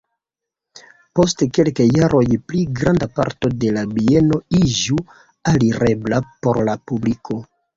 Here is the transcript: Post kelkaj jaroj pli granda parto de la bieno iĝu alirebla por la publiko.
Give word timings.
Post 1.17 1.43
kelkaj 1.57 1.85
jaroj 1.97 2.23
pli 2.47 2.63
granda 2.79 3.09
parto 3.19 3.51
de 3.65 3.71
la 3.77 3.83
bieno 3.93 4.41
iĝu 4.63 4.99
alirebla 5.53 6.23
por 6.47 6.65
la 6.73 6.77
publiko. 6.93 7.43